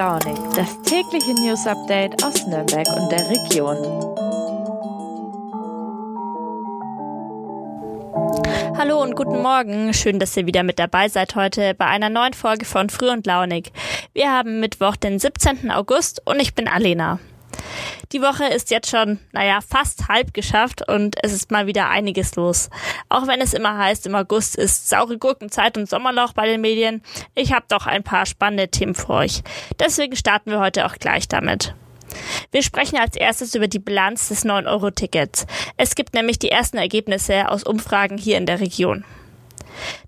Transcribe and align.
Launig, 0.00 0.38
das 0.56 0.80
tägliche 0.80 1.34
News 1.34 1.66
Update 1.66 2.24
aus 2.24 2.46
Nürnberg 2.46 2.88
und 2.96 3.12
der 3.12 3.28
Region. 3.28 3.76
Hallo 8.78 9.02
und 9.02 9.14
guten 9.14 9.42
Morgen. 9.42 9.92
Schön, 9.92 10.18
dass 10.18 10.34
ihr 10.38 10.46
wieder 10.46 10.62
mit 10.62 10.78
dabei 10.78 11.10
seid 11.10 11.34
heute 11.34 11.74
bei 11.74 11.84
einer 11.84 12.08
neuen 12.08 12.32
Folge 12.32 12.64
von 12.64 12.88
Früh 12.88 13.10
und 13.10 13.26
Launig. 13.26 13.72
Wir 14.14 14.32
haben 14.32 14.60
Mittwoch, 14.60 14.96
den 14.96 15.18
17. 15.18 15.70
August 15.70 16.22
und 16.24 16.40
ich 16.40 16.54
bin 16.54 16.66
Alena. 16.66 17.18
Die 18.12 18.22
Woche 18.22 18.46
ist 18.46 18.70
jetzt 18.70 18.90
schon, 18.90 19.20
naja, 19.32 19.60
fast 19.66 20.08
halb 20.08 20.34
geschafft 20.34 20.86
und 20.88 21.16
es 21.22 21.32
ist 21.32 21.50
mal 21.50 21.66
wieder 21.66 21.88
einiges 21.88 22.36
los. 22.36 22.70
Auch 23.08 23.26
wenn 23.26 23.40
es 23.40 23.54
immer 23.54 23.78
heißt, 23.78 24.06
im 24.06 24.14
August 24.14 24.56
ist 24.56 24.88
saure 24.88 25.18
Gurkenzeit 25.18 25.76
und 25.76 25.88
Sommerloch 25.88 26.32
bei 26.32 26.46
den 26.46 26.60
Medien, 26.60 27.02
ich 27.34 27.52
habe 27.52 27.66
doch 27.68 27.86
ein 27.86 28.02
paar 28.02 28.26
spannende 28.26 28.68
Themen 28.68 28.94
für 28.94 29.10
euch. 29.10 29.42
Deswegen 29.78 30.16
starten 30.16 30.50
wir 30.50 30.60
heute 30.60 30.86
auch 30.86 30.94
gleich 30.94 31.28
damit. 31.28 31.74
Wir 32.50 32.62
sprechen 32.62 32.98
als 32.98 33.16
erstes 33.16 33.54
über 33.54 33.68
die 33.68 33.78
Bilanz 33.78 34.28
des 34.28 34.44
9-Euro-Tickets. 34.44 35.46
Es 35.76 35.94
gibt 35.94 36.14
nämlich 36.14 36.38
die 36.38 36.50
ersten 36.50 36.78
Ergebnisse 36.78 37.48
aus 37.48 37.62
Umfragen 37.62 38.18
hier 38.18 38.36
in 38.36 38.46
der 38.46 38.60
Region. 38.60 39.04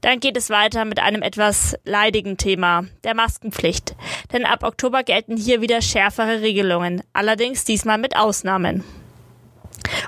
Dann 0.00 0.20
geht 0.20 0.36
es 0.36 0.50
weiter 0.50 0.84
mit 0.84 1.00
einem 1.00 1.22
etwas 1.22 1.76
leidigen 1.84 2.36
Thema, 2.36 2.84
der 3.04 3.14
Maskenpflicht. 3.14 3.94
Denn 4.32 4.44
ab 4.44 4.62
Oktober 4.62 5.02
gelten 5.02 5.36
hier 5.36 5.60
wieder 5.60 5.82
schärfere 5.82 6.40
Regelungen, 6.42 7.02
allerdings 7.12 7.64
diesmal 7.64 7.98
mit 7.98 8.16
Ausnahmen. 8.16 8.84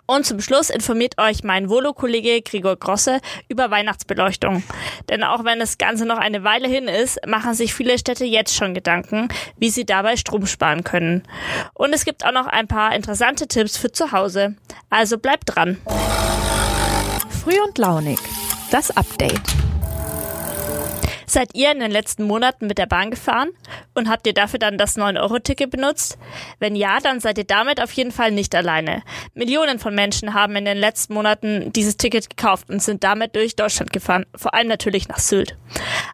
Und 0.07 0.27
zum 0.27 0.41
Schluss 0.41 0.71
informiert 0.71 1.19
euch 1.19 1.45
mein 1.45 1.69
Volo-Kollege 1.69 2.43
Gregor 2.43 2.77
Grosse 2.77 3.21
über 3.49 3.71
Weihnachtsbeleuchtung. 3.71 4.63
Denn 5.09 5.23
auch 5.23 5.45
wenn 5.45 5.59
das 5.59 5.79
Ganze 5.79 6.07
noch 6.07 6.19
eine 6.19 6.45
Weile 6.45 6.69
hin 6.69 6.89
ist, 6.89 7.27
machen 7.27 7.55
sich 7.55 7.75
viele 7.75 7.99
Städte 7.99 8.25
jetzt 8.25 8.55
schon 8.55 8.75
Gedanken, 8.75 9.29
wie 9.57 9.71
sie 9.71 9.85
dabei 9.85 10.17
Strom 10.17 10.47
sparen 10.47 10.85
können. 10.85 11.23
Und 11.75 11.93
es 11.95 12.05
gibt 12.05 12.25
auch 12.25 12.33
noch 12.33 12.47
ein 12.47 12.69
paar 12.69 12.95
interessante 12.95 13.49
Tipps 13.49 13.77
für 13.77 13.93
zu 13.93 14.13
Hause. 14.13 14.57
Also 14.91 15.19
bleibt 15.19 15.55
dran. 15.55 15.79
Früh 17.43 17.61
und 17.61 17.77
launig 17.79 18.19
das 18.71 18.91
Update. 18.97 19.74
Seid 21.27 21.51
ihr 21.55 21.73
in 21.73 21.81
den 21.81 21.91
letzten 21.91 22.25
Monaten 22.25 22.67
mit 22.67 22.79
der 22.79 22.87
Bahn 22.87 23.11
gefahren 23.11 23.51
und 23.95 24.09
habt 24.09 24.27
ihr 24.27 24.35
dafür 24.35 24.59
dann 24.59 24.79
das 24.79 24.97
9-Euro-Ticket 24.97 25.71
benutzt? 25.71 26.19
Wenn 26.59 26.77
ja, 26.77 26.99
dann 27.01 27.21
seid 27.21 27.39
ihr 27.39 27.45
damit 27.45 27.83
auf 27.83 27.93
jeden 27.93 28.13
Fall 28.13 28.31
nicht 28.31 28.55
alleine. 28.55 29.03
Millionen 29.35 29.79
von 29.79 29.95
Menschen 29.95 30.35
haben 30.35 30.57
in 30.57 30.65
den 30.65 30.79
letzten 30.79 31.15
Monaten 31.15 31.73
dieses 31.73 31.97
Ticket 31.97 32.31
gekauft 32.31 32.69
und 32.71 32.83
sind 32.83 33.05
damit 33.05 33.35
durch 33.37 33.57
Deutschland 33.57 33.93
gefahren, 33.93 34.27
vor 34.35 34.55
allem 34.55 34.69
natürlich 34.69 35.09
nach 35.09 35.19
Sylt. 35.19 35.57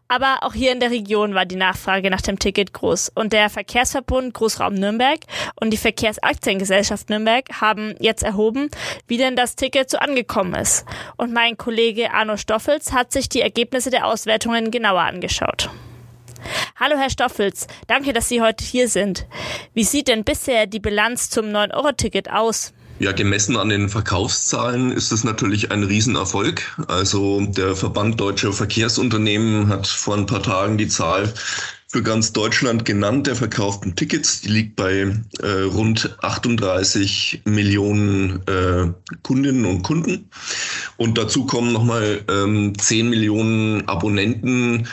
Aber 0.07 0.39
auch 0.41 0.53
hier 0.53 0.71
in 0.71 0.79
der 0.79 0.91
Region 0.91 1.35
war 1.35 1.45
die 1.45 1.55
Nachfrage 1.55 2.09
nach 2.09 2.21
dem 2.21 2.39
Ticket 2.39 2.73
groß 2.73 3.11
und 3.15 3.33
der 3.33 3.49
Verkehrsverbund 3.49 4.33
Großraum 4.33 4.73
Nürnberg 4.73 5.19
und 5.59 5.71
die 5.71 5.77
Verkehrsaktiengesellschaft 5.77 7.09
Nürnberg 7.09 7.45
haben 7.61 7.95
jetzt 7.99 8.23
erhoben, 8.23 8.69
wie 9.07 9.17
denn 9.17 9.35
das 9.35 9.55
Ticket 9.55 9.89
so 9.89 9.97
angekommen 9.97 10.55
ist. 10.55 10.85
Und 11.17 11.33
mein 11.33 11.57
Kollege 11.57 12.11
Arno 12.11 12.37
Stoffels 12.37 12.91
hat 12.91 13.11
sich 13.11 13.29
die 13.29 13.41
Ergebnisse 13.41 13.89
der 13.89 14.05
Auswertungen 14.05 14.71
genauer 14.71 15.00
genauer 15.01 15.07
angeschaut. 15.07 15.69
Hallo 16.75 16.95
Herr 16.97 17.09
Stoffels, 17.09 17.67
danke, 17.87 18.13
dass 18.13 18.27
Sie 18.27 18.41
heute 18.41 18.63
hier 18.63 18.87
sind. 18.87 19.27
Wie 19.73 19.83
sieht 19.83 20.07
denn 20.07 20.23
bisher 20.23 20.65
die 20.65 20.79
Bilanz 20.79 21.29
zum 21.29 21.45
9-Euro-Ticket 21.45 22.31
aus? 22.31 22.73
Ja, 22.97 23.11
gemessen 23.11 23.57
an 23.57 23.69
den 23.69 23.89
Verkaufszahlen 23.89 24.91
ist 24.91 25.11
es 25.11 25.23
natürlich 25.23 25.71
ein 25.71 25.83
Riesenerfolg. 25.83 26.77
Also 26.87 27.41
der 27.41 27.75
Verband 27.75 28.19
Deutscher 28.19 28.53
Verkehrsunternehmen 28.53 29.69
hat 29.69 29.87
vor 29.87 30.15
ein 30.15 30.27
paar 30.27 30.43
Tagen 30.43 30.77
die 30.77 30.87
Zahl 30.87 31.33
für 31.91 32.01
ganz 32.01 32.31
Deutschland 32.31 32.85
genannt 32.85 33.27
der 33.27 33.35
verkauften 33.35 33.95
Tickets. 33.95 34.39
Die 34.39 34.49
liegt 34.49 34.77
bei 34.77 35.13
äh, 35.41 35.47
rund 35.63 36.17
38 36.21 37.41
Millionen 37.43 38.41
äh, 38.47 38.87
Kundinnen 39.23 39.65
und 39.65 39.81
Kunden. 39.81 40.29
Und 40.95 41.17
dazu 41.17 41.45
kommen 41.45 41.73
nochmal 41.73 42.23
ähm, 42.29 42.77
10 42.77 43.09
Millionen 43.09 43.89
Abonnenten 43.89 44.87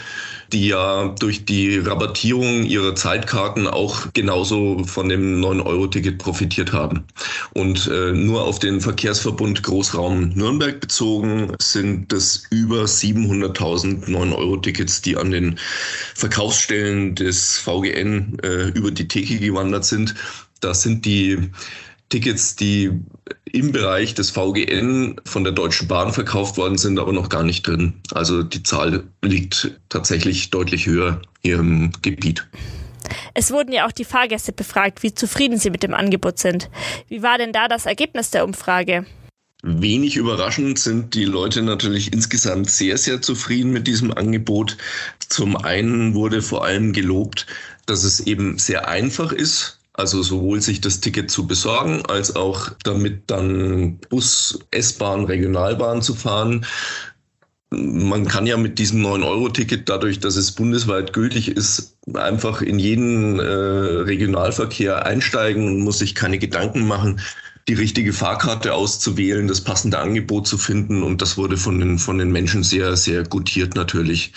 die 0.52 0.68
ja 0.68 1.14
durch 1.18 1.44
die 1.44 1.78
Rabattierung 1.78 2.64
ihrer 2.64 2.94
Zeitkarten 2.94 3.66
auch 3.66 4.06
genauso 4.14 4.82
von 4.84 5.08
dem 5.08 5.40
9-Euro-Ticket 5.40 6.18
profitiert 6.18 6.72
haben. 6.72 7.04
Und 7.54 7.86
äh, 7.86 8.12
nur 8.12 8.44
auf 8.44 8.58
den 8.58 8.80
Verkehrsverbund 8.80 9.62
Großraum 9.62 10.30
Nürnberg 10.30 10.80
bezogen 10.80 11.52
sind 11.60 12.12
es 12.12 12.44
über 12.50 12.84
700.000 12.84 14.06
9-Euro-Tickets, 14.06 15.02
die 15.02 15.16
an 15.16 15.30
den 15.30 15.58
Verkaufsstellen 16.14 17.14
des 17.14 17.58
VGN 17.58 18.38
äh, 18.42 18.68
über 18.70 18.90
die 18.90 19.08
Theke 19.08 19.38
gewandert 19.38 19.84
sind. 19.84 20.14
Das 20.60 20.82
sind 20.82 21.04
die 21.04 21.50
Tickets, 22.08 22.56
die 22.56 22.90
im 23.52 23.72
Bereich 23.72 24.14
des 24.14 24.30
VGN 24.30 25.20
von 25.24 25.44
der 25.44 25.52
Deutschen 25.52 25.88
Bahn 25.88 26.12
verkauft 26.12 26.56
worden 26.56 26.78
sind, 26.78 26.98
aber 26.98 27.12
noch 27.12 27.28
gar 27.28 27.42
nicht 27.42 27.66
drin. 27.66 27.94
Also 28.12 28.42
die 28.42 28.62
Zahl 28.62 29.04
liegt 29.22 29.72
tatsächlich 29.88 30.50
deutlich 30.50 30.86
höher 30.86 31.20
hier 31.42 31.58
im 31.58 31.92
Gebiet. 32.02 32.46
Es 33.34 33.50
wurden 33.50 33.72
ja 33.72 33.86
auch 33.86 33.92
die 33.92 34.04
Fahrgäste 34.04 34.52
befragt, 34.52 35.02
wie 35.02 35.14
zufrieden 35.14 35.58
sie 35.58 35.70
mit 35.70 35.82
dem 35.82 35.94
Angebot 35.94 36.38
sind. 36.38 36.70
Wie 37.08 37.22
war 37.22 37.38
denn 37.38 37.52
da 37.52 37.68
das 37.68 37.86
Ergebnis 37.86 38.30
der 38.30 38.44
Umfrage? 38.44 39.06
Wenig 39.62 40.16
überraschend 40.16 40.78
sind 40.78 41.14
die 41.14 41.24
Leute 41.24 41.62
natürlich 41.62 42.12
insgesamt 42.12 42.70
sehr, 42.70 42.96
sehr 42.96 43.20
zufrieden 43.20 43.72
mit 43.72 43.88
diesem 43.88 44.12
Angebot. 44.12 44.76
Zum 45.28 45.56
einen 45.56 46.14
wurde 46.14 46.42
vor 46.42 46.64
allem 46.64 46.92
gelobt, 46.92 47.46
dass 47.86 48.04
es 48.04 48.20
eben 48.20 48.58
sehr 48.58 48.86
einfach 48.86 49.32
ist, 49.32 49.77
also 49.98 50.22
sowohl 50.22 50.60
sich 50.60 50.80
das 50.80 51.00
Ticket 51.00 51.28
zu 51.30 51.46
besorgen, 51.46 52.06
als 52.06 52.36
auch 52.36 52.70
damit 52.84 53.24
dann 53.26 53.98
Bus, 54.08 54.60
S-Bahn, 54.70 55.24
Regionalbahn 55.24 56.02
zu 56.02 56.14
fahren. 56.14 56.64
Man 57.70 58.26
kann 58.28 58.46
ja 58.46 58.56
mit 58.56 58.78
diesem 58.78 59.04
9-Euro-Ticket, 59.04 59.88
dadurch, 59.88 60.20
dass 60.20 60.36
es 60.36 60.52
bundesweit 60.52 61.12
gültig 61.12 61.48
ist, 61.48 61.96
einfach 62.14 62.62
in 62.62 62.78
jeden 62.78 63.40
äh, 63.40 63.42
Regionalverkehr 63.42 65.04
einsteigen 65.04 65.66
und 65.66 65.80
muss 65.80 65.98
sich 65.98 66.14
keine 66.14 66.38
Gedanken 66.38 66.86
machen, 66.86 67.20
die 67.66 67.74
richtige 67.74 68.12
Fahrkarte 68.12 68.74
auszuwählen, 68.74 69.48
das 69.48 69.62
passende 69.62 69.98
Angebot 69.98 70.46
zu 70.46 70.58
finden. 70.58 71.02
Und 71.02 71.20
das 71.20 71.36
wurde 71.36 71.56
von 71.56 71.80
den, 71.80 71.98
von 71.98 72.18
den 72.18 72.30
Menschen 72.30 72.62
sehr, 72.62 72.96
sehr 72.96 73.24
gutiert 73.24 73.74
natürlich. 73.74 74.32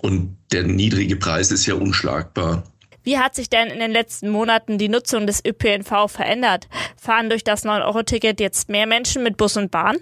Und 0.00 0.36
der 0.52 0.64
niedrige 0.64 1.16
Preis 1.16 1.52
ist 1.52 1.66
ja 1.66 1.74
unschlagbar. 1.74 2.64
Wie 3.02 3.18
hat 3.18 3.34
sich 3.34 3.50
denn 3.50 3.68
in 3.68 3.80
den 3.80 3.90
letzten 3.90 4.30
Monaten 4.30 4.78
die 4.78 4.88
Nutzung 4.88 5.26
des 5.26 5.44
ÖPNV 5.44 6.08
verändert? 6.08 6.68
Fahren 6.96 7.28
durch 7.28 7.44
das 7.44 7.64
9-Euro-Ticket 7.64 8.40
jetzt 8.40 8.68
mehr 8.68 8.86
Menschen 8.86 9.22
mit 9.22 9.36
Bus 9.36 9.56
und 9.56 9.70
Bahn? 9.70 9.96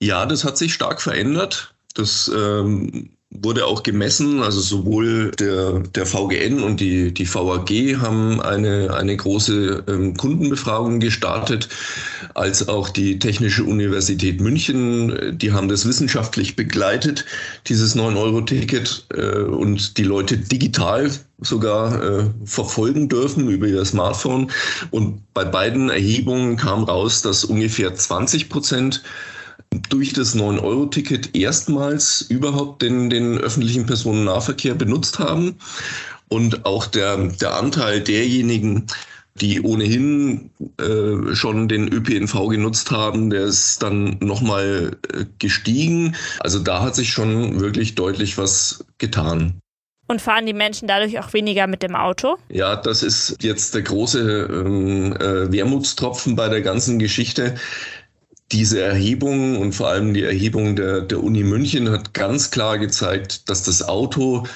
Ja, 0.00 0.26
das 0.26 0.44
hat 0.44 0.58
sich 0.58 0.74
stark 0.74 1.00
verändert. 1.00 1.74
Das 1.94 2.30
ähm, 2.34 3.13
wurde 3.42 3.66
auch 3.66 3.82
gemessen. 3.82 4.42
Also 4.42 4.60
sowohl 4.60 5.30
der, 5.32 5.80
der 5.80 6.06
VGN 6.06 6.62
und 6.62 6.80
die, 6.80 7.12
die 7.12 7.32
VAG 7.32 7.70
haben 8.00 8.40
eine, 8.40 8.94
eine 8.94 9.16
große 9.16 9.84
ähm, 9.88 10.16
Kundenbefragung 10.16 11.00
gestartet, 11.00 11.68
als 12.34 12.68
auch 12.68 12.88
die 12.88 13.18
Technische 13.18 13.64
Universität 13.64 14.40
München. 14.40 15.38
Die 15.38 15.52
haben 15.52 15.68
das 15.68 15.86
wissenschaftlich 15.86 16.56
begleitet, 16.56 17.24
dieses 17.66 17.96
9-Euro-Ticket 17.96 19.06
äh, 19.14 19.42
und 19.42 19.98
die 19.98 20.04
Leute 20.04 20.36
digital 20.36 21.10
sogar 21.40 22.02
äh, 22.02 22.24
verfolgen 22.44 23.08
dürfen 23.08 23.48
über 23.48 23.66
ihr 23.66 23.84
Smartphone. 23.84 24.50
Und 24.90 25.22
bei 25.34 25.44
beiden 25.44 25.90
Erhebungen 25.90 26.56
kam 26.56 26.84
raus, 26.84 27.22
dass 27.22 27.44
ungefähr 27.44 27.94
20 27.94 28.48
Prozent 28.48 29.02
durch 29.88 30.12
das 30.12 30.36
9-Euro-Ticket 30.36 31.34
erstmals 31.34 32.22
überhaupt 32.22 32.82
den, 32.82 33.10
den 33.10 33.38
öffentlichen 33.38 33.86
Personennahverkehr 33.86 34.74
benutzt 34.74 35.18
haben. 35.18 35.56
Und 36.28 36.64
auch 36.64 36.86
der, 36.86 37.16
der 37.16 37.56
Anteil 37.56 38.00
derjenigen, 38.00 38.86
die 39.34 39.60
ohnehin 39.62 40.50
äh, 40.80 41.34
schon 41.34 41.68
den 41.68 41.92
ÖPNV 41.92 42.48
genutzt 42.48 42.90
haben, 42.90 43.30
der 43.30 43.44
ist 43.44 43.82
dann 43.82 44.16
nochmal 44.20 44.96
äh, 45.12 45.24
gestiegen. 45.38 46.14
Also 46.40 46.60
da 46.60 46.82
hat 46.82 46.94
sich 46.94 47.10
schon 47.10 47.60
wirklich 47.60 47.94
deutlich 47.94 48.38
was 48.38 48.84
getan. 48.98 49.58
Und 50.06 50.20
fahren 50.20 50.46
die 50.46 50.52
Menschen 50.52 50.86
dadurch 50.86 51.18
auch 51.18 51.32
weniger 51.32 51.66
mit 51.66 51.82
dem 51.82 51.96
Auto? 51.96 52.36
Ja, 52.50 52.76
das 52.76 53.02
ist 53.02 53.42
jetzt 53.42 53.74
der 53.74 53.82
große 53.82 54.48
ähm, 54.50 55.16
äh, 55.16 55.50
Wermutstropfen 55.50 56.36
bei 56.36 56.48
der 56.48 56.60
ganzen 56.60 56.98
Geschichte 56.98 57.54
diese 58.52 58.80
Erhebung 58.80 59.58
und 59.58 59.72
vor 59.72 59.88
allem 59.88 60.14
die 60.14 60.22
Erhebung 60.22 60.76
der, 60.76 61.00
der 61.00 61.22
Uni 61.22 61.42
München 61.42 61.90
hat 61.90 62.14
ganz 62.14 62.50
klar 62.50 62.78
gezeigt, 62.78 63.48
dass 63.48 63.62
das 63.62 63.82
Auto 63.82 64.46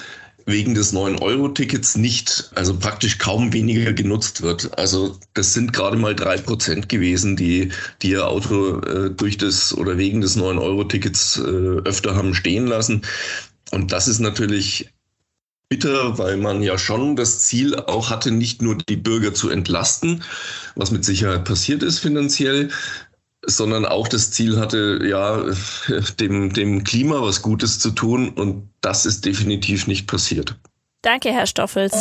wegen 0.45 0.73
des 0.73 0.93
9-Euro-Tickets 0.93 1.95
nicht, 1.95 2.51
also 2.55 2.77
praktisch 2.77 3.19
kaum 3.19 3.53
weniger 3.53 3.93
genutzt 3.93 4.41
wird. 4.41 4.77
Also 4.77 5.17
das 5.33 5.53
sind 5.53 5.73
gerade 5.73 5.97
mal 5.97 6.15
drei 6.15 6.37
Prozent 6.37 6.89
gewesen, 6.89 7.35
die, 7.35 7.71
die 8.01 8.11
ihr 8.11 8.27
Auto 8.27 8.79
äh, 8.81 9.11
durch 9.11 9.37
das 9.37 9.77
oder 9.77 9.97
wegen 9.97 10.21
des 10.21 10.37
9-Euro-Tickets 10.37 11.37
äh, 11.37 11.41
öfter 11.85 12.15
haben 12.15 12.33
stehen 12.33 12.67
lassen. 12.67 13.03
Und 13.71 13.91
das 13.91 14.07
ist 14.07 14.19
natürlich 14.19 14.89
bitter, 15.69 16.17
weil 16.17 16.37
man 16.37 16.63
ja 16.63 16.79
schon 16.79 17.15
das 17.15 17.41
Ziel 17.41 17.75
auch 17.75 18.09
hatte, 18.09 18.31
nicht 18.31 18.61
nur 18.63 18.75
die 18.75 18.95
Bürger 18.95 19.35
zu 19.35 19.49
entlasten, 19.49 20.23
was 20.75 20.89
mit 20.89 21.05
Sicherheit 21.05 21.45
passiert 21.45 21.83
ist 21.83 21.99
finanziell, 21.99 22.69
sondern 23.45 23.85
auch 23.85 24.07
das 24.07 24.31
Ziel 24.31 24.59
hatte, 24.59 24.99
ja, 25.03 25.43
dem, 26.19 26.53
dem 26.53 26.83
Klima 26.83 27.21
was 27.21 27.41
Gutes 27.41 27.79
zu 27.79 27.91
tun. 27.91 28.29
Und 28.29 28.69
das 28.81 29.05
ist 29.05 29.25
definitiv 29.25 29.87
nicht 29.87 30.07
passiert. 30.07 30.55
Danke, 31.01 31.31
Herr 31.31 31.47
Stoffels. 31.47 31.93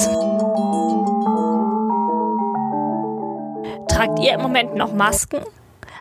Tragt 3.89 4.19
ihr 4.21 4.35
im 4.35 4.43
Moment 4.43 4.75
noch 4.75 4.93
Masken? 4.93 5.41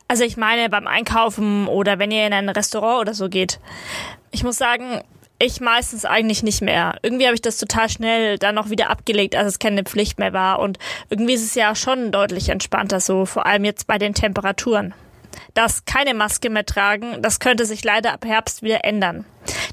Also 0.08 0.24
ich 0.24 0.38
meine 0.38 0.70
beim 0.70 0.88
Einkaufen 0.88 1.68
oder 1.68 2.00
wenn 2.00 2.12
ihr 2.12 2.26
in 2.26 2.34
ein 2.34 2.50
Restaurant 2.50 3.02
oder 3.02 3.14
so 3.14 3.30
geht. 3.30 3.60
Ich 4.32 4.44
muss 4.44 4.58
sagen, 4.58 5.02
ich 5.40 5.62
meistens 5.62 6.06
eigentlich 6.06 6.42
nicht 6.44 6.62
mehr. 6.62 6.98
Irgendwie 7.04 7.26
habe 7.26 7.36
ich 7.36 7.42
das 7.42 7.58
total 7.58 7.90
schnell 7.90 8.38
dann 8.38 8.56
noch 8.56 8.70
wieder 8.70 8.90
abgelegt, 8.90 9.36
als 9.36 9.48
es 9.48 9.60
keine 9.60 9.84
Pflicht 9.84 10.18
mehr 10.18 10.34
war. 10.34 10.60
Und 10.60 10.80
irgendwie 11.10 11.34
ist 11.34 11.44
es 11.44 11.56
ja 11.56 11.76
schon 11.76 12.12
deutlich 12.12 12.50
entspannter 12.50 13.00
so, 13.00 13.26
vor 13.26 13.46
allem 13.46 13.66
jetzt 13.66 13.86
bei 13.86 13.98
den 13.98 14.14
Temperaturen 14.14 14.94
das 15.54 15.86
keine 15.86 16.14
Maske 16.14 16.50
mehr 16.50 16.66
tragen, 16.66 17.22
das 17.22 17.40
könnte 17.40 17.66
sich 17.66 17.84
leider 17.84 18.14
ab 18.14 18.26
Herbst 18.26 18.62
wieder 18.64 18.84
ändern. 18.84 19.26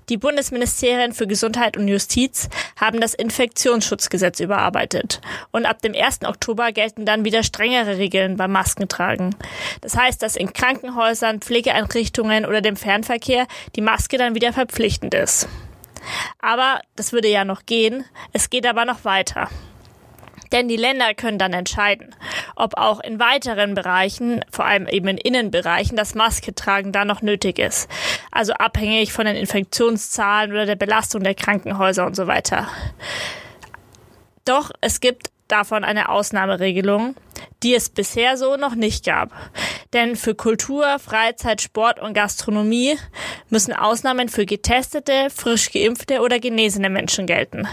Die 0.09 0.19
Bundesministerien 0.19 1.13
für 1.13 1.27
Gesundheit 1.27 1.77
und 1.77 1.89
Justiz 1.89 2.49
haben 2.79 3.01
das 3.01 3.15
Infektionsschutzgesetz 3.15 4.41
überarbeitet. 4.41 5.21
Und 5.51 5.67
ab 5.67 5.81
dem 5.81 5.95
1. 5.95 6.25
Oktober 6.25 6.73
gelten 6.73 7.07
dann 7.07 7.25
wieder 7.25 7.43
strengere 7.43 7.97
Regeln 7.97 8.37
beim 8.37 8.53
Maskentragen. 8.53 9.35
Das 9.81 9.97
heißt, 9.97 10.23
dass 10.23 10.37
in 10.37 10.53
Krankenhäusern, 10.53 11.41
Pflegeeinrichtungen 11.41 12.45
oder 12.45 12.61
dem 12.61 12.77
Fernverkehr 12.77 13.47
die 13.77 13.81
Maske 13.81 14.19
dann 14.19 14.35
wieder 14.35 14.53
verpflichtend 14.53 15.15
ist. 15.15 15.49
Aber 16.41 16.81
das 16.97 17.13
würde 17.13 17.29
ja 17.29 17.45
noch 17.45 17.65
gehen. 17.65 18.05
Es 18.33 18.51
geht 18.51 18.67
aber 18.67 18.85
noch 18.85 19.05
weiter. 19.05 19.49
Denn 20.55 20.69
die 20.69 20.77
Länder 20.77 21.15
können 21.15 21.37
dann 21.37 21.53
entscheiden, 21.53 22.15
ob 22.55 22.79
auch 22.79 23.01
in 23.01 23.19
weiteren 23.19 23.75
Bereichen, 23.75 24.45
vor 24.53 24.65
allem 24.65 24.87
eben 24.87 25.09
in 25.09 25.19
Innenbereichen, 25.19 25.97
das 25.97 26.15
Maske 26.15 26.55
tragen 26.55 26.93
da 26.93 27.05
noch 27.05 27.23
nötig 27.23 27.59
ist. 27.59 27.91
Also 28.31 28.53
abhängig 28.53 29.13
von 29.13 29.27
den 29.27 29.35
Infektionszahlen 29.35 30.53
oder 30.53 30.65
der 30.65 30.77
Belastung 30.77 31.25
der 31.25 31.35
Krankenhäuser 31.35 32.07
und 32.07 32.15
so 32.15 32.29
weiter. 32.29 32.69
Doch 34.45 34.71
es 34.81 35.01
gibt 35.01 35.34
davon 35.49 35.85
eine 35.85 36.09
Ausnahmeregelung, 36.09 37.17
die 37.63 37.75
es 37.75 37.89
bisher 37.89 38.37
so 38.37 38.57
noch 38.57 38.75
nicht 38.75 39.05
gab. 39.05 39.33
Denn 39.93 40.17
für 40.17 40.35
Kultur, 40.35 40.99
Freizeit, 40.99 41.63
Sport 41.63 42.01
und 42.01 42.15
Gastronomie 42.15 42.99
müssen 43.49 43.73
Ausnahmen 43.73 44.29
für 44.29 44.47
getestete, 44.47 45.29
frisch 45.31 45.71
geimpfte 45.71 46.21
oder 46.21 46.41
genesene 46.41 46.91
Menschen 46.91 47.27
gelten. 47.27 47.69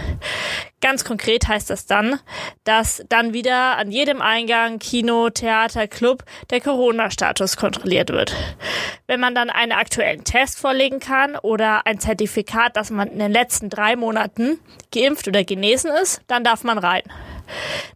Ganz 0.82 1.04
konkret 1.04 1.48
heißt 1.48 1.70
das 1.70 1.86
dann, 1.86 2.20
dass 2.64 3.04
dann 3.10 3.34
wieder 3.34 3.78
an 3.78 3.92
jedem 3.92 4.22
Eingang, 4.22 4.80
Kino, 4.80 5.30
Theater, 5.30 5.88
Club 5.88 6.24
der 6.50 6.60
Corona-Status 6.60 7.56
kontrolliert 7.56 8.10
wird. 8.10 8.36
Wenn 9.06 9.20
man 9.20 9.36
dann 9.36 9.50
einen 9.50 9.74
aktuellen 9.74 10.24
Test 10.24 10.58
vorlegen 10.58 11.00
kann 11.00 11.36
oder 11.36 11.86
ein 11.86 12.00
Zertifikat, 12.00 12.76
dass 12.78 12.90
man 12.90 13.10
in 13.10 13.20
den 13.20 13.32
letzten 13.32 13.70
drei 13.70 13.96
Monaten 13.96 14.60
geimpft 14.92 15.28
oder 15.28 15.44
genesen 15.44 15.92
ist, 15.92 16.22
dann 16.28 16.44
darf 16.44 16.64
man 16.64 16.80
rein. 16.80 17.04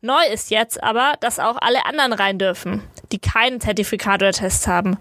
Neu 0.01 0.21
ist 0.31 0.51
jetzt 0.51 0.81
aber, 0.83 1.13
dass 1.19 1.39
auch 1.39 1.57
alle 1.59 1.85
anderen 1.85 2.13
rein 2.13 2.39
dürfen, 2.39 2.83
die 3.11 3.19
kein 3.19 3.61
Zertifikat 3.61 4.21
oder 4.21 4.31
Test 4.31 4.67
haben. 4.67 4.97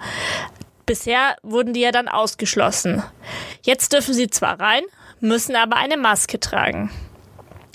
Bisher 0.87 1.37
wurden 1.43 1.73
die 1.73 1.81
ja 1.81 1.93
dann 1.93 2.09
ausgeschlossen. 2.09 3.03
Jetzt 3.63 3.93
dürfen 3.93 4.13
sie 4.13 4.29
zwar 4.29 4.61
rein, 4.61 4.83
müssen 5.21 5.57
aber 5.57 5.77
eine 5.77 5.97
Maske 5.97 6.39
tragen. 6.39 6.91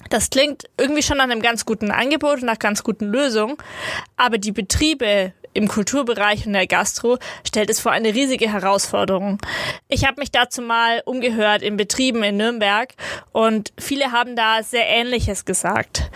Das 0.09 0.29
klingt 0.29 0.65
irgendwie 0.77 1.03
schon 1.03 1.17
nach 1.17 1.25
einem 1.25 1.41
ganz 1.41 1.65
guten 1.65 1.91
Angebot 1.91 2.39
und 2.39 2.45
nach 2.45 2.59
ganz 2.59 2.83
guten 2.83 3.05
Lösungen, 3.05 3.57
aber 4.17 4.37
die 4.37 4.51
Betriebe 4.51 5.33
im 5.53 5.67
Kulturbereich 5.67 6.45
und 6.45 6.53
der 6.53 6.67
Gastro 6.67 7.17
stellt 7.45 7.69
es 7.69 7.79
vor 7.79 7.91
eine 7.91 8.13
riesige 8.13 8.51
Herausforderung. 8.51 9.39
Ich 9.87 10.05
habe 10.05 10.19
mich 10.19 10.31
dazu 10.31 10.61
mal 10.61 11.01
umgehört 11.05 11.61
in 11.61 11.77
Betrieben 11.77 12.23
in 12.23 12.37
Nürnberg 12.37 12.93
und 13.31 13.73
viele 13.77 14.11
haben 14.11 14.35
da 14.35 14.63
sehr 14.63 14.87
Ähnliches 14.87 15.45
gesagt. 15.45 16.09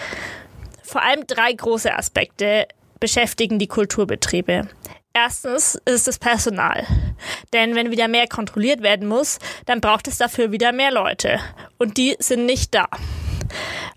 Vor 0.94 1.01
allem 1.01 1.25
drei 1.25 1.51
große 1.51 1.92
Aspekte 1.92 2.68
beschäftigen 3.00 3.57
die 3.57 3.66
Kulturbetriebe. 3.66 4.68
Erstens 5.12 5.74
ist 5.86 6.07
das 6.07 6.19
Personal. 6.19 6.86
Denn 7.51 7.74
wenn 7.74 7.90
wieder 7.90 8.07
mehr 8.07 8.28
kontrolliert 8.28 8.84
werden 8.84 9.07
muss, 9.07 9.40
dann 9.66 9.81
braucht 9.81 10.07
es 10.07 10.19
dafür 10.19 10.51
wieder 10.51 10.72
mehr 10.72 10.92
Leute. 10.92 11.40
Und 11.80 11.98
die 11.98 12.16
sind 12.19 12.45
nicht 12.45 12.75
da. 12.75 12.86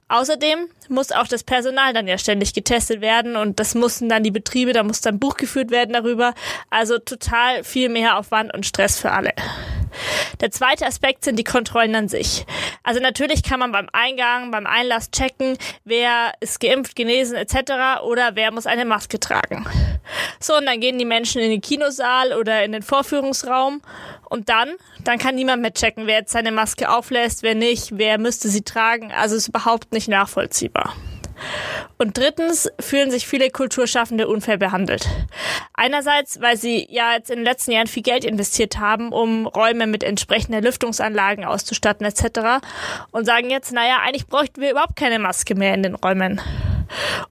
Außerdem 0.09 0.69
muss 0.89 1.11
auch 1.11 1.27
das 1.27 1.43
Personal 1.43 1.93
dann 1.93 2.07
ja 2.07 2.17
ständig 2.17 2.55
getestet 2.55 3.01
werden 3.01 3.35
und 3.35 3.59
das 3.59 3.75
mussten 3.75 4.09
dann 4.09 4.23
die 4.23 4.31
Betriebe, 4.31 4.73
da 4.73 4.85
muss 4.85 5.01
dann 5.01 5.19
Buch 5.19 5.37
geführt 5.37 5.71
werden 5.71 5.95
darüber. 5.95 6.35
Also 6.71 6.99
total 6.99 7.65
viel 7.65 7.89
mehr 7.89 8.17
Aufwand 8.17 8.55
und 8.55 8.65
Stress 8.65 8.99
für 9.01 9.11
alle. 9.11 9.33
Der 10.41 10.51
zweite 10.51 10.87
Aspekt 10.87 11.25
sind 11.25 11.39
die 11.39 11.45
Kontrollen 11.45 11.95
an 11.95 12.09
sich. 12.09 12.45
Also 12.83 13.01
natürlich 13.01 13.43
kann 13.43 13.61
man 13.61 13.73
beim 13.73 13.89
Eingang, 13.93 14.51
beim 14.51 14.67
Einlass 14.67 15.11
checken, 15.11 15.57
wer 15.85 16.33
ist 16.41 16.61
geimpft, 16.61 16.97
genesen 16.97 17.37
etc. 17.37 18.03
oder 18.05 18.35
wer 18.35 18.53
muss 18.53 18.67
eine 18.67 18.85
Maske 18.85 19.19
tragen. 19.19 19.67
So, 20.39 20.57
und 20.57 20.67
dann 20.67 20.81
gehen 20.81 20.99
die 20.99 21.05
Menschen 21.05 21.41
in 21.41 21.51
den 21.51 21.61
Kinosaal 21.61 22.33
oder 22.33 22.65
in 22.65 22.73
den 22.73 22.83
Vorführungsraum 22.83 23.83
und 24.29 24.49
dann, 24.49 24.75
dann 25.03 25.19
kann 25.19 25.35
niemand 25.35 25.63
mehr 25.63 25.73
checken, 25.73 26.07
wer 26.07 26.19
jetzt 26.19 26.33
seine 26.33 26.53
Maske 26.53 26.91
auflässt, 26.91 27.43
wer 27.43 27.55
nicht, 27.55 27.97
wer 27.97 28.19
müsste 28.19 28.49
sie 28.49 28.63
tragen. 28.63 29.13
Also 29.13 29.37
ist 29.37 29.49
überhaupt 29.49 29.93
nicht 29.97 30.09
nachvollziehbar. 30.09 30.95
Und 31.99 32.17
drittens 32.19 32.71
fühlen 32.81 33.11
sich 33.11 33.27
viele 33.27 33.51
Kulturschaffende 33.51 34.29
unfair 34.29 34.59
behandelt. 34.59 35.09
Einerseits, 35.75 36.41
weil 36.41 36.57
sie 36.57 36.87
ja 36.91 37.15
jetzt 37.15 37.31
in 37.31 37.37
den 37.37 37.45
letzten 37.45 37.73
Jahren 37.73 37.87
viel 37.87 38.03
Geld 38.03 38.25
investiert 38.25 38.79
haben, 38.79 39.13
um 39.13 39.47
Räume 39.47 39.87
mit 39.87 40.03
entsprechenden 40.03 40.63
Lüftungsanlagen 40.63 41.45
auszustatten 41.45 42.07
etc. 42.07 42.65
und 43.11 43.25
sagen 43.25 43.51
jetzt, 43.51 43.73
naja, 43.73 43.99
eigentlich 44.03 44.27
bräuchten 44.27 44.61
wir 44.61 44.71
überhaupt 44.71 44.97
keine 44.97 45.19
Maske 45.19 45.55
mehr 45.55 45.75
in 45.75 45.83
den 45.83 45.95
Räumen. 45.95 46.41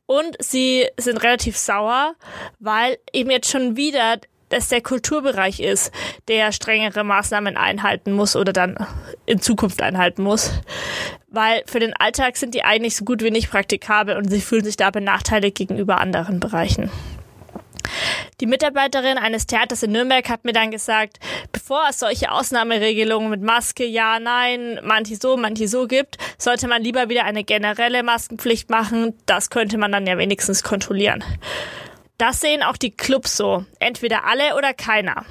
Und 0.05 0.35
sie 0.39 0.87
sind 0.97 1.23
relativ 1.23 1.57
sauer, 1.57 2.15
weil 2.59 2.97
eben 3.13 3.31
jetzt 3.31 3.49
schon 3.49 3.77
wieder 3.77 4.17
dass 4.49 4.69
der 4.69 4.81
Kulturbereich 4.81 5.59
ist, 5.59 5.91
der 6.27 6.51
strengere 6.51 7.03
Maßnahmen 7.03 7.57
einhalten 7.57 8.13
muss 8.13 8.35
oder 8.35 8.53
dann 8.53 8.77
in 9.25 9.41
Zukunft 9.41 9.81
einhalten 9.81 10.23
muss. 10.23 10.51
Weil 11.29 11.63
für 11.65 11.79
den 11.79 11.93
Alltag 11.93 12.37
sind 12.37 12.53
die 12.53 12.63
eigentlich 12.63 12.95
so 12.95 13.05
gut 13.05 13.23
wie 13.23 13.31
nicht 13.31 13.49
praktikabel 13.49 14.17
und 14.17 14.29
sie 14.29 14.41
fühlen 14.41 14.63
sich 14.63 14.77
da 14.77 14.89
benachteiligt 14.89 15.57
gegenüber 15.57 15.99
anderen 15.99 16.39
Bereichen. 16.39 16.89
Die 18.41 18.47
Mitarbeiterin 18.47 19.17
eines 19.17 19.47
Theaters 19.47 19.83
in 19.83 19.91
Nürnberg 19.91 20.27
hat 20.29 20.43
mir 20.43 20.53
dann 20.53 20.71
gesagt, 20.71 21.19
bevor 21.51 21.83
es 21.89 21.99
solche 21.99 22.31
Ausnahmeregelungen 22.31 23.29
mit 23.29 23.41
Maske, 23.41 23.85
ja, 23.85 24.19
nein, 24.19 24.79
manche 24.83 25.15
so, 25.15 25.37
manche 25.37 25.67
so 25.67 25.87
gibt, 25.87 26.17
sollte 26.37 26.67
man 26.67 26.81
lieber 26.81 27.09
wieder 27.09 27.23
eine 27.23 27.43
generelle 27.43 28.03
Maskenpflicht 28.03 28.69
machen. 28.69 29.13
Das 29.25 29.49
könnte 29.49 29.77
man 29.77 29.91
dann 29.91 30.07
ja 30.07 30.17
wenigstens 30.17 30.63
kontrollieren. 30.63 31.23
Das 32.17 32.39
sehen 32.39 32.63
auch 32.63 32.77
die 32.77 32.91
Clubs 32.91 33.35
so. 33.37 33.65
Entweder 33.79 34.25
alle 34.25 34.55
oder 34.55 34.73
keiner. 34.73 35.25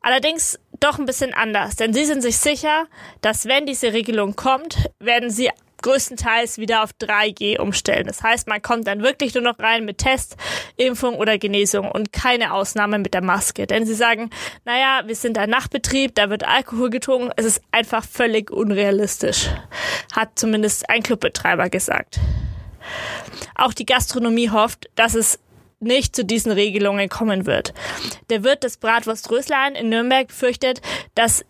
Allerdings 0.00 0.58
doch 0.80 0.98
ein 0.98 1.06
bisschen 1.06 1.34
anders, 1.34 1.76
denn 1.76 1.92
sie 1.92 2.04
sind 2.04 2.22
sich 2.22 2.38
sicher, 2.38 2.86
dass 3.20 3.46
wenn 3.46 3.66
diese 3.66 3.92
Regelung 3.92 4.36
kommt, 4.36 4.88
werden 5.00 5.28
sie 5.28 5.50
größtenteils 5.82 6.58
wieder 6.58 6.82
auf 6.82 6.90
3G 7.00 7.58
umstellen. 7.58 8.06
Das 8.06 8.22
heißt, 8.22 8.48
man 8.48 8.62
kommt 8.62 8.86
dann 8.86 9.02
wirklich 9.02 9.34
nur 9.34 9.42
noch 9.42 9.58
rein 9.58 9.84
mit 9.84 9.98
Test, 9.98 10.36
Impfung 10.76 11.16
oder 11.16 11.38
Genesung 11.38 11.90
und 11.90 12.12
keine 12.12 12.52
Ausnahme 12.52 12.98
mit 12.98 13.14
der 13.14 13.22
Maske. 13.22 13.66
Denn 13.66 13.86
sie 13.86 13.94
sagen, 13.94 14.30
naja, 14.64 15.02
wir 15.06 15.14
sind 15.14 15.38
ein 15.38 15.50
Nachtbetrieb, 15.50 16.14
da 16.14 16.30
wird 16.30 16.44
Alkohol 16.44 16.90
getrunken, 16.90 17.30
es 17.36 17.44
ist 17.44 17.62
einfach 17.70 18.04
völlig 18.04 18.50
unrealistisch, 18.50 19.48
hat 20.14 20.38
zumindest 20.38 20.88
ein 20.90 21.02
Clubbetreiber 21.02 21.68
gesagt. 21.68 22.18
Auch 23.54 23.72
die 23.72 23.86
Gastronomie 23.86 24.50
hofft, 24.50 24.88
dass 24.94 25.14
es 25.14 25.38
nicht 25.80 26.16
zu 26.16 26.24
diesen 26.24 26.52
Regelungen 26.52 27.08
kommen 27.08 27.46
wird. 27.46 27.72
Der 28.30 28.44
Wirt 28.44 28.64
des 28.64 28.76
Bratwurst 28.78 29.30
Röslein 29.30 29.74
in 29.74 29.88
Nürnberg 29.88 30.30
fürchtet, 30.32 30.80
dass 31.14 31.44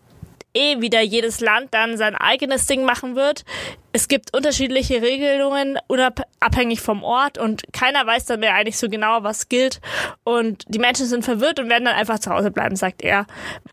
eh 0.55 0.81
wieder 0.81 1.01
jedes 1.01 1.41
Land 1.41 1.73
dann 1.73 1.97
sein 1.97 2.15
eigenes 2.15 2.67
Ding 2.67 2.85
machen 2.85 3.17
wird. 3.17 3.45
Es 3.93 4.09
gibt 4.09 4.35
unterschiedliche 4.37 5.03
Regelungen, 5.03 5.79
unabhängig 5.87 6.81
vom 6.81 7.05
Ort 7.05 7.39
und 7.39 7.63
keiner 7.73 8.07
weiß 8.07 8.27
dann 8.27 8.41
mehr 8.41 8.55
eigentlich 8.55 8.79
so 8.79 8.89
genau, 8.89 9.23
was 9.23 9.49
gilt. 9.49 9.81
Und 10.25 10.65
die 10.69 10.79
Menschen 10.79 11.07
sind 11.07 11.25
verwirrt 11.25 11.59
und 11.61 11.69
werden 11.69 11.85
dann 11.85 11.95
einfach 11.95 12.19
zu 12.19 12.31
Hause 12.31 12.51
bleiben, 12.51 12.77
sagt 12.77 13.03
er. 13.03 13.27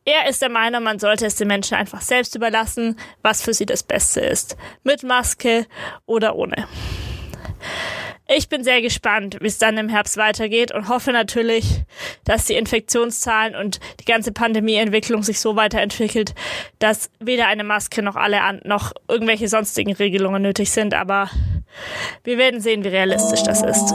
Er 0.06 0.30
ist 0.30 0.42
der 0.42 0.50
Meinung, 0.50 0.84
man 0.84 1.00
sollte 1.00 1.26
es 1.26 1.36
den 1.36 1.48
Menschen 1.48 1.76
einfach 1.76 2.02
selbst 2.02 2.36
überlassen, 2.36 2.98
was 3.22 3.42
für 3.42 3.54
sie 3.54 3.66
das 3.66 3.84
Beste 3.84 4.22
ist. 4.22 4.58
Mit 4.84 5.04
Maske 5.04 5.68
oder 6.06 6.36
ohne. 6.36 6.68
Ich 8.28 8.50
bin 8.50 8.64
sehr 8.64 8.82
gespannt, 8.82 9.38
wie 9.40 9.48
es 9.48 9.60
dann 9.60 9.78
im 9.78 9.88
Herbst 9.88 10.18
weitergeht 10.18 10.72
und 10.72 10.90
hoffe 10.90 11.12
natürlich, 11.12 11.82
dass 12.24 12.46
die 12.46 12.56
Infektionszahlen 12.56 13.56
und 13.56 13.80
die 14.00 14.06
ganze 14.06 14.32
Pandemieentwicklung 14.32 15.22
sich 15.22 15.40
so 15.40 15.56
weiterentwickelt, 15.56 16.34
dass 16.80 17.12
weder 17.20 17.46
eine 17.46 17.64
Maske 17.64 18.02
noch 18.02 18.16
alle 18.16 18.42
an, 18.42 18.62
noch 18.64 18.94
irgendwelche 19.08 19.48
sonstigen 19.48 19.94
Regelungen 19.94 20.42
nötig 20.42 20.72
sind. 20.72 20.96
Aber 20.96 21.30
wir 22.24 22.40
werden 22.40 22.62
sehen, 22.62 22.84
wie 22.84 22.88
realistisch 22.88 23.44
das 23.44 23.62
ist. 23.62 23.94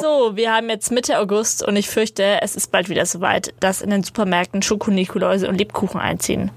So, 0.00 0.36
wir 0.36 0.54
haben 0.54 0.70
jetzt 0.70 0.90
Mitte 0.90 1.18
August 1.18 1.62
und 1.62 1.76
ich 1.76 1.90
fürchte, 1.90 2.40
es 2.40 2.56
ist 2.56 2.72
bald 2.72 2.88
wieder 2.88 3.04
soweit, 3.04 3.52
dass 3.60 3.82
in 3.82 3.90
den 3.90 4.02
Supermärkten 4.02 4.62
Schokonikoläuse 4.62 5.48
und 5.48 5.58
Lebkuchen 5.58 6.00
einziehen. 6.00 6.50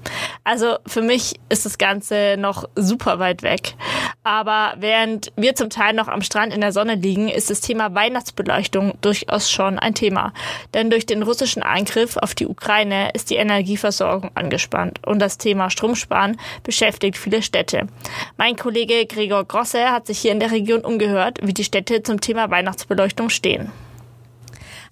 Also 0.46 0.76
für 0.86 1.02
mich 1.02 1.40
ist 1.48 1.66
das 1.66 1.76
Ganze 1.76 2.36
noch 2.38 2.68
super 2.76 3.18
weit 3.18 3.42
weg. 3.42 3.74
Aber 4.22 4.74
während 4.78 5.32
wir 5.34 5.56
zum 5.56 5.70
Teil 5.70 5.92
noch 5.92 6.06
am 6.06 6.22
Strand 6.22 6.54
in 6.54 6.60
der 6.60 6.70
Sonne 6.70 6.94
liegen, 6.94 7.28
ist 7.28 7.50
das 7.50 7.60
Thema 7.60 7.96
Weihnachtsbeleuchtung 7.96 8.96
durchaus 9.00 9.50
schon 9.50 9.80
ein 9.80 9.94
Thema. 9.94 10.32
Denn 10.72 10.88
durch 10.88 11.04
den 11.04 11.24
russischen 11.24 11.64
Eingriff 11.64 12.16
auf 12.16 12.36
die 12.36 12.46
Ukraine 12.46 13.10
ist 13.12 13.30
die 13.30 13.36
Energieversorgung 13.36 14.30
angespannt 14.36 15.04
und 15.04 15.18
das 15.18 15.36
Thema 15.36 15.68
Stromsparen 15.68 16.38
beschäftigt 16.62 17.18
viele 17.18 17.42
Städte. 17.42 17.88
Mein 18.36 18.54
Kollege 18.54 19.04
Gregor 19.06 19.44
Grosse 19.44 19.90
hat 19.90 20.06
sich 20.06 20.20
hier 20.20 20.30
in 20.30 20.38
der 20.38 20.52
Region 20.52 20.82
umgehört, 20.82 21.40
wie 21.42 21.54
die 21.54 21.64
Städte 21.64 22.04
zum 22.04 22.20
Thema 22.20 22.52
Weihnachtsbeleuchtung 22.52 23.30
stehen. 23.30 23.72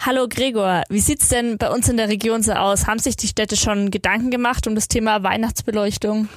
Hallo 0.00 0.26
Gregor, 0.28 0.82
wie 0.90 1.00
sieht's 1.00 1.28
denn 1.28 1.56
bei 1.56 1.70
uns 1.70 1.88
in 1.88 1.96
der 1.96 2.08
Region 2.08 2.42
so 2.42 2.52
aus? 2.52 2.86
Haben 2.86 2.98
sich 2.98 3.16
die 3.16 3.26
Städte 3.26 3.56
schon 3.56 3.90
Gedanken 3.90 4.30
gemacht 4.30 4.66
um 4.66 4.74
das 4.74 4.88
Thema 4.88 5.22
Weihnachtsbeleuchtung? 5.22 6.28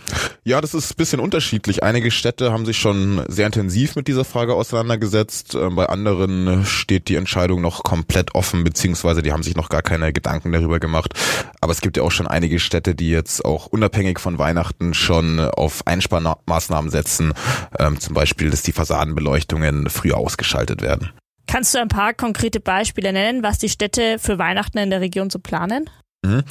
Ja, 0.43 0.61
das 0.61 0.73
ist 0.73 0.91
ein 0.91 0.95
bisschen 0.97 1.19
unterschiedlich. 1.19 1.83
Einige 1.83 2.09
Städte 2.09 2.53
haben 2.53 2.65
sich 2.65 2.77
schon 2.77 3.21
sehr 3.27 3.45
intensiv 3.45 3.95
mit 3.95 4.07
dieser 4.07 4.23
Frage 4.23 4.53
auseinandergesetzt. 4.53 5.55
Ähm, 5.55 5.75
bei 5.75 5.87
anderen 5.87 6.65
steht 6.65 7.09
die 7.09 7.15
Entscheidung 7.15 7.61
noch 7.61 7.83
komplett 7.83 8.35
offen, 8.35 8.63
beziehungsweise 8.63 9.21
die 9.21 9.33
haben 9.33 9.43
sich 9.43 9.55
noch 9.55 9.69
gar 9.69 9.81
keine 9.81 10.13
Gedanken 10.13 10.53
darüber 10.53 10.79
gemacht. 10.79 11.13
Aber 11.59 11.73
es 11.73 11.81
gibt 11.81 11.97
ja 11.97 12.03
auch 12.03 12.11
schon 12.11 12.27
einige 12.27 12.59
Städte, 12.59 12.95
die 12.95 13.09
jetzt 13.09 13.43
auch 13.43 13.65
unabhängig 13.65 14.19
von 14.19 14.37
Weihnachten 14.37 14.93
schon 14.93 15.39
auf 15.39 15.85
Einsparmaßnahmen 15.85 16.89
setzen. 16.89 17.33
Ähm, 17.77 17.99
zum 17.99 18.13
Beispiel, 18.13 18.49
dass 18.49 18.61
die 18.61 18.71
Fassadenbeleuchtungen 18.71 19.89
früher 19.89 20.17
ausgeschaltet 20.17 20.81
werden. 20.81 21.11
Kannst 21.47 21.73
du 21.73 21.79
ein 21.79 21.87
paar 21.87 22.13
konkrete 22.13 22.59
Beispiele 22.59 23.13
nennen, 23.13 23.41
was 23.41 23.57
die 23.57 23.69
Städte 23.69 24.19
für 24.19 24.37
Weihnachten 24.37 24.77
in 24.77 24.89
der 24.89 25.01
Region 25.01 25.29
so 25.29 25.39
planen? 25.39 25.89
Mhm. 26.25 26.43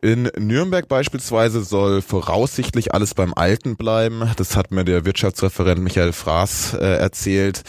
In 0.00 0.30
Nürnberg 0.38 0.88
beispielsweise 0.88 1.62
soll 1.62 2.02
voraussichtlich 2.02 2.94
alles 2.94 3.14
beim 3.14 3.34
Alten 3.34 3.76
bleiben. 3.76 4.30
Das 4.36 4.56
hat 4.56 4.70
mir 4.70 4.84
der 4.84 5.04
Wirtschaftsreferent 5.04 5.80
Michael 5.80 6.12
Fraß 6.12 6.74
äh, 6.74 6.98
erzählt. 6.98 7.62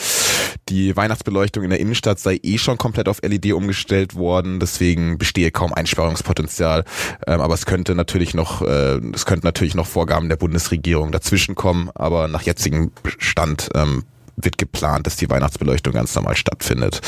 Die 0.69 0.95
Weihnachtsbeleuchtung 0.95 1.63
in 1.63 1.71
der 1.71 1.79
Innenstadt 1.79 2.19
sei 2.19 2.39
eh 2.43 2.59
schon 2.59 2.77
komplett 2.77 3.09
auf 3.09 3.21
LED 3.23 3.53
umgestellt 3.53 4.13
worden, 4.13 4.59
deswegen 4.59 5.17
bestehe 5.17 5.49
kaum 5.49 5.73
Einsparungspotenzial. 5.73 6.85
Ähm, 7.25 7.41
aber 7.41 7.55
es 7.55 7.65
könnte 7.65 7.95
natürlich 7.95 8.35
noch, 8.35 8.61
äh, 8.61 8.99
es 9.13 9.25
könnten 9.25 9.47
natürlich 9.47 9.73
noch 9.73 9.87
Vorgaben 9.87 10.29
der 10.29 10.37
Bundesregierung 10.37 11.11
dazwischenkommen. 11.11 11.89
Aber 11.95 12.27
nach 12.27 12.43
jetzigem 12.43 12.91
Stand 13.17 13.69
ähm, 13.73 14.03
wird 14.43 14.57
geplant, 14.57 15.07
dass 15.07 15.15
die 15.15 15.29
Weihnachtsbeleuchtung 15.29 15.93
ganz 15.93 16.15
normal 16.15 16.35
stattfindet. 16.35 17.01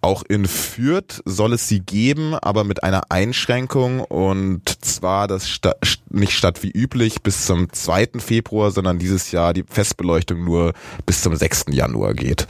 Auch 0.00 0.22
in 0.28 0.46
Fürth 0.46 1.22
soll 1.24 1.54
es 1.54 1.68
sie 1.68 1.80
geben, 1.80 2.34
aber 2.34 2.64
mit 2.64 2.82
einer 2.82 3.10
Einschränkung 3.10 4.00
und 4.00 4.84
zwar 4.84 5.28
das 5.28 5.48
sta 5.48 5.74
nicht 6.10 6.32
statt 6.32 6.62
wie 6.62 6.70
üblich 6.70 7.22
bis 7.22 7.46
zum 7.46 7.72
2. 7.72 8.18
Februar, 8.18 8.70
sondern 8.70 8.98
dieses 8.98 9.32
Jahr 9.32 9.52
die 9.52 9.64
Festbeleuchtung 9.68 10.44
nur 10.44 10.72
bis 11.06 11.22
zum 11.22 11.34
6. 11.34 11.66
Januar 11.70 12.14
geht. 12.14 12.46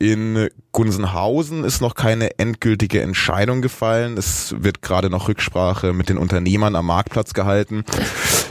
In 0.00 0.48
Gunsenhausen 0.70 1.64
ist 1.64 1.80
noch 1.80 1.96
keine 1.96 2.38
endgültige 2.38 3.02
Entscheidung 3.02 3.62
gefallen. 3.62 4.16
Es 4.16 4.54
wird 4.56 4.80
gerade 4.80 5.10
noch 5.10 5.26
Rücksprache 5.26 5.92
mit 5.92 6.08
den 6.08 6.18
Unternehmern 6.18 6.76
am 6.76 6.86
Marktplatz 6.86 7.34
gehalten. 7.34 7.84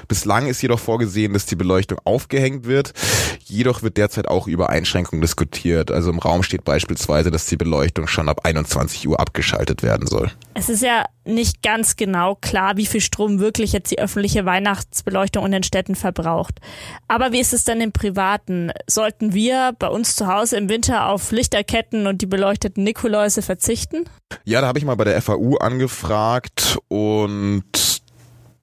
Bislang 0.08 0.48
ist 0.48 0.62
jedoch 0.62 0.80
vorgesehen, 0.80 1.34
dass 1.34 1.46
die 1.46 1.56
Beleuchtung 1.56 2.00
aufgehängt 2.04 2.66
wird. 2.66 2.94
Jedoch 3.44 3.84
wird 3.84 3.98
derzeit 3.98 4.28
auch 4.28 4.48
über 4.48 4.70
Einschränkungen 4.70 5.22
diskutiert. 5.22 5.92
Also 5.92 6.10
im 6.10 6.20
Raum 6.20 6.44
steht 6.44 6.64
beispielsweise, 6.64 7.32
dass 7.32 7.46
die 7.46 7.58
Beleuchtung 7.58 8.08
schon 8.08 8.30
ab 8.30 8.42
21 8.44 9.08
Uhr 9.08 9.20
abgeschaltet 9.20 9.84
werden 9.84 10.08
soll. 10.08 10.32
Es 10.54 10.70
ist 10.70 10.82
ja 10.82 11.06
nicht 11.24 11.62
ganz 11.62 11.96
genau 11.96 12.36
klar, 12.36 12.78
wie 12.78 12.86
viel 12.86 13.02
Strom 13.02 13.40
wirklich 13.40 13.74
jetzt 13.74 13.92
die 13.92 14.00
öffentliche 14.00 14.46
Weihnachtsbeleuchtung 14.46 15.46
in 15.46 15.52
den 15.52 15.64
Städten 15.64 15.96
verbraucht. 15.96 16.60
Aber 17.08 17.32
wie 17.32 17.40
ist 17.40 17.54
es 17.54 17.64
denn 17.64 17.82
im 17.82 17.92
Privaten? 17.92 18.72
Sollten 18.88 19.34
wir 19.34 19.74
bei 19.78 19.88
uns 19.88 20.16
zu 20.16 20.28
Hause 20.28 20.58
im 20.58 20.70
Winter 20.70 21.08
auf 21.08 21.32
Lichterketten 21.32 22.08
und 22.08 22.22
die 22.22 22.26
beleuchteten 22.26 22.84
Nikoläuse 22.84 23.42
verzichten? 23.42 24.06
Ja, 24.46 24.62
da 24.62 24.68
habe 24.68 24.80
ich 24.80 24.86
mal 24.86 24.96
bei 24.96 25.04
der 25.04 25.22
FAU 25.22 25.58
angefragt 25.58 26.78
und 26.88 27.64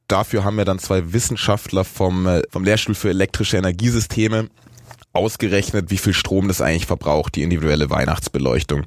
dafür 0.09 0.45
haben 0.45 0.57
wir 0.57 0.65
dann 0.65 0.79
zwei 0.79 1.13
Wissenschaftler 1.13 1.85
vom, 1.85 2.27
äh, 2.27 2.43
vom 2.51 2.65
Lehrstuhl 2.65 2.95
für 2.95 3.11
elektrische 3.11 3.57
Energiesysteme 3.57 4.49
ausgerechnet, 5.13 5.91
wie 5.91 5.99
viel 5.99 6.13
Strom 6.13 6.49
das 6.49 6.61
eigentlich 6.61 6.87
verbraucht, 6.87 7.37
die 7.37 7.43
individuelle 7.43 7.89
Weihnachtsbeleuchtung. 7.89 8.85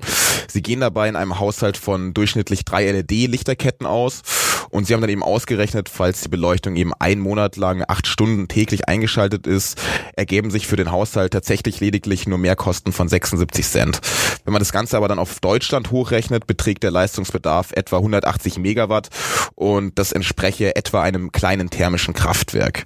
Sie 0.50 0.62
gehen 0.62 0.82
dabei 0.82 1.08
in 1.08 1.16
einem 1.16 1.40
Haushalt 1.40 1.78
von 1.78 2.14
durchschnittlich 2.14 2.66
drei 2.66 2.92
LED-Lichterketten 2.92 3.88
aus 3.88 4.22
und 4.70 4.86
sie 4.86 4.94
haben 4.94 5.02
dann 5.02 5.10
eben 5.10 5.24
ausgerechnet, 5.24 5.90
falls 5.90 6.22
die 6.22 6.30
Beleuchtung 6.30 6.76
eben 6.76 6.94
einen 6.94 7.22
Monat 7.22 7.56
lang 7.58 7.84
acht 7.88 8.08
Stunden 8.08 8.48
täglich 8.48 8.88
eingeschaltet 8.88 9.48
ist, 9.48 9.80
ergeben 10.16 10.52
sich 10.52 10.68
für 10.68 10.76
den 10.76 10.92
Haushalt 10.92 11.34
tatsächlich 11.34 11.80
lediglich 11.80 12.28
nur 12.28 12.38
Mehrkosten 12.38 12.94
von 12.94 13.08
76 13.08 13.68
Cent. 13.68 14.02
Wenn 14.46 14.54
man 14.54 14.62
das 14.62 14.72
Ganze 14.72 14.98
aber 14.98 15.08
dann 15.08 15.20
auf 15.20 15.40
Deutschland 15.40 15.92
hochrechnet, 15.92 16.48
beträgt 16.48 16.84
der 16.84 16.92
Leistungsbedarf 16.92 17.72
etwa 17.74 17.98
180 17.98 18.58
Megawatt 18.58 19.10
und 19.56 19.98
das 20.00 20.12
entspreche 20.12 20.76
etwa 20.76 21.02
einem 21.02 21.32
kleinen 21.32 21.70
thermischen 21.70 22.14
Kraftwerk. 22.14 22.86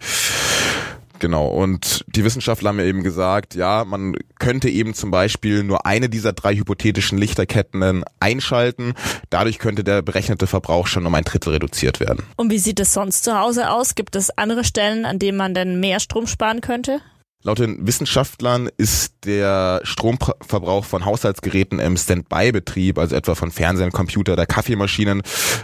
Genau. 1.22 1.46
Und 1.46 2.04
die 2.08 2.24
Wissenschaftler 2.24 2.70
haben 2.70 2.78
mir 2.78 2.86
eben 2.86 3.04
gesagt, 3.04 3.54
ja, 3.54 3.86
man 3.86 4.16
könnte 4.40 4.70
eben 4.70 4.96
zum 4.96 5.12
Beispiel 5.12 5.63
nur 5.63 5.86
eine 5.86 6.10
dieser 6.10 6.34
drei 6.34 6.56
hypothetischen 6.56 7.20
Lichterketten 7.20 8.04
einschalten. 8.20 8.96
Dadurch 9.30 9.60
könnte 9.60 9.84
der 9.84 10.01
berechnete 10.01 10.48
Verbrauch 10.48 10.88
schon 10.88 11.06
um 11.06 11.13
ein 11.13 11.24
Drittel 11.24 11.54
reduziert 11.54 12.00
werden. 12.00 12.24
Und 12.38 12.50
wie 12.50 12.58
sieht 12.58 12.80
es 12.80 12.92
sonst 12.92 13.24
zu 13.24 13.40
Hause 13.40 13.70
aus? 13.70 13.94
Gibt 13.94 14.16
es 14.16 14.36
andere 14.36 14.63
Stellen, 14.63 15.06
an 15.06 15.20
denen 15.20 15.38
man 15.38 15.54
denn 15.54 15.80
mehr 15.80 16.00
Strom 16.00 16.25
sparen 16.25 16.60
könnte? 16.60 17.01
Laut 17.44 17.58
den 17.58 17.88
Wissenschaftlern 17.88 18.70
ist 18.78 19.14
der 19.26 19.82
Stromverbrauch 19.84 20.86
von 20.86 21.06
Haushaltsgeräten 21.06 21.80
im 21.80 21.98
Standby-Betrieb, 21.98 23.00
also 23.00 23.16
etwa 23.16 23.34
von 23.34 23.50
Fernsehen, 23.50 23.92
Computer, 23.92 24.36
der 24.36 24.46
Kaffeemaschinen, 24.46 25.24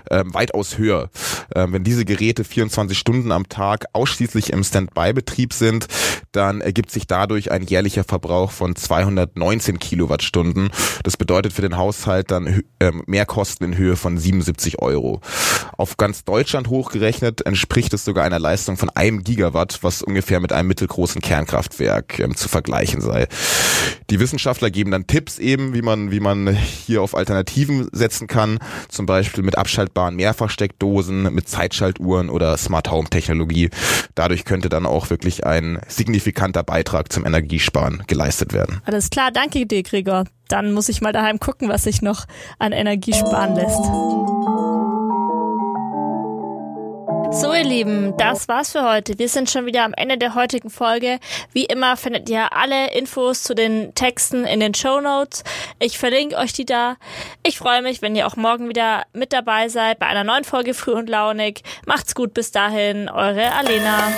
äh, 0.10 0.24
weitaus 0.26 0.80
höher. 0.80 1.12
Äh, 1.54 1.68
wenn 1.70 1.84
diese 1.84 2.04
Geräte 2.04 2.44
24 2.44 2.98
Stunden 2.98 3.32
am 3.32 3.48
Tag 3.48 3.86
ausschließlich 3.94 4.52
im 4.54 4.64
Standby-Betrieb 4.64 5.54
sind, 5.54 5.86
dann 6.32 6.62
ergibt 6.62 6.92
sich 6.92 7.08
dadurch 7.08 7.52
ein 7.52 7.64
jährlicher 7.64 8.04
Verbrauch 8.04 8.52
von 8.52 8.76
219 8.76 9.80
Kilowattstunden. 9.80 10.70
Das 11.04 11.18
bedeutet 11.18 11.54
für 11.54 11.62
den 11.62 11.78
Haushalt 11.78 12.32
dann 12.32 12.64
äh, 12.80 12.92
Mehrkosten 13.06 13.74
in 13.74 13.78
Höhe 13.78 13.96
von 13.96 14.18
77 14.18 14.80
Euro. 14.82 15.22
Auf 15.78 15.98
ganz 15.98 16.24
Deutschland 16.24 16.70
hochgerechnet 16.70 17.46
entspricht 17.46 17.94
es 17.94 18.04
sogar 18.04 18.26
einer 18.26 18.40
Leistung 18.40 18.78
von 18.78 18.90
einem 18.90 19.24
Gigawatt, 19.24 19.80
was 19.84 20.02
ungefähr 20.02 20.40
mit 20.40 20.52
einem 20.52 20.68
mittelgroßen 20.68 21.22
Kernkraft 21.22 21.68
Kraftwerk 21.68 22.20
ähm, 22.20 22.36
zu 22.36 22.48
vergleichen 22.48 23.02
sei. 23.02 23.28
Die 24.10 24.20
Wissenschaftler 24.20 24.70
geben 24.70 24.92
dann 24.92 25.08
Tipps 25.08 25.38
eben, 25.38 25.74
wie 25.74 25.82
man, 25.82 26.12
wie 26.12 26.20
man 26.20 26.56
hier 26.56 27.02
auf 27.02 27.16
Alternativen 27.16 27.90
setzen 27.92 28.28
kann, 28.28 28.60
zum 28.90 29.06
Beispiel 29.06 29.44
mit 29.44 29.58
abschaltbaren 29.58 30.16
Mehrfachsteckdosen, 30.16 31.34
mit 31.34 31.50
Zeitschaltuhren 31.50 32.30
oder 32.30 32.56
Smart 32.58 32.90
Home 32.90 33.10
Technologie. 33.10 33.70
Dadurch 34.16 34.46
könnte 34.46 34.70
dann 34.70 34.86
auch 34.86 35.10
wirklich 35.10 35.46
ein 35.46 35.80
signifikanter 36.28 36.64
Beitrag 36.64 37.12
zum 37.12 37.26
Energiesparen 37.26 38.04
geleistet 38.08 38.54
werden. 38.54 38.82
Alles 38.86 39.10
klar, 39.10 39.32
danke 39.32 39.66
dir, 39.66 39.84
Gregor. 39.84 40.26
Dann 40.50 40.74
muss 40.74 40.90
ich 40.90 41.02
mal 41.02 41.14
daheim 41.14 41.40
gucken, 41.40 41.70
was 41.70 41.84
sich 41.84 42.02
noch 42.02 42.26
an 42.60 42.74
Energie 42.74 43.14
sparen 43.14 43.56
lässt. 43.56 43.84
So, 47.30 47.54
ihr 47.54 47.64
Lieben, 47.64 48.16
das 48.18 48.48
war's 48.48 48.72
für 48.72 48.84
heute. 48.84 49.20
Wir 49.20 49.30
sind 49.30 49.50
schon 49.50 49.66
wieder 49.66 49.84
am 49.84 49.94
Ende 49.94 50.18
der 50.18 50.34
heutigen 50.34 50.70
Folge. 50.70 51.20
Wie 51.54 51.66
immer 51.66 51.96
findet 51.96 52.30
ihr 52.30 52.54
alle 52.54 52.92
Infos 52.94 53.44
zu 53.44 53.54
den 53.54 53.94
Texten 53.96 54.46
in 54.46 54.60
den 54.60 54.74
Show 54.74 55.02
Notes. 55.02 55.44
Ich 55.80 55.98
verlinke 55.98 56.38
euch 56.38 56.54
die 56.54 56.66
da. 56.66 56.96
Ich 57.46 57.58
freue 57.58 57.82
mich, 57.82 58.02
wenn 58.02 58.16
ihr 58.16 58.28
auch 58.28 58.38
morgen 58.38 58.70
wieder 58.70 59.04
mit 59.14 59.34
dabei 59.34 59.70
seid 59.70 60.00
bei 60.00 60.08
einer 60.08 60.24
neuen 60.24 60.46
Folge 60.46 60.74
Früh 60.74 60.94
und 60.94 61.10
Launig. 61.10 61.64
Macht's 61.86 62.16
gut 62.16 62.34
bis 62.34 62.52
dahin, 62.52 63.10
eure 63.10 63.54
Alena. 63.54 64.12